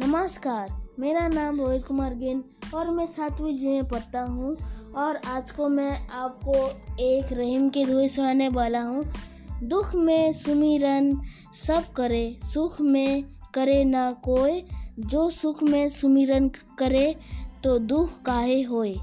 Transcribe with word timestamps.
नमस्कार, 0.00 0.68
मेरा 0.98 1.28
नाम 1.28 1.60
रोहित 1.60 1.86
कुमार 1.86 2.14
गेन 2.14 2.44
और 2.74 2.90
मैं 2.90 3.06
सातवीं 3.06 3.58
जी 3.58 3.68
में 3.68 3.88
पढ़ता 3.88 4.20
हूँ 4.20 4.56
और 4.96 5.16
आज 5.16 5.50
को 5.50 5.68
मैं 5.68 6.08
आपको 6.08 6.54
एक 7.00 7.32
रहीम 7.32 7.68
के 7.68 7.84
दोहे 7.84 8.08
सुनाने 8.08 8.48
वाला 8.48 8.82
हूँ। 8.82 9.04
दुख 9.62 9.94
में 9.94 10.32
सुमिरन 10.32 11.20
सब 11.54 11.92
करे, 11.92 12.36
सुख 12.42 12.80
में 12.80 13.24
करे 13.54 13.84
ना 13.84 14.12
कोई। 14.12 14.64
जो 14.98 15.30
सुख 15.30 15.62
में 15.62 15.88
सुमिरन 15.88 16.48
करे 16.78 17.16
तो 17.64 17.78
दुख 17.78 18.22
काहे 18.22 18.62
होए? 18.62 18.96